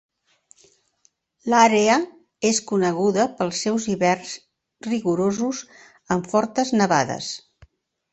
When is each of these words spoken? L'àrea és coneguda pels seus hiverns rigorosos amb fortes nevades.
L'àrea 1.53 1.97
és 2.49 2.61
coneguda 2.71 3.25
pels 3.41 3.61
seus 3.65 3.85
hiverns 3.95 4.31
rigorosos 4.87 5.61
amb 6.17 6.31
fortes 6.33 6.73
nevades. 6.83 7.29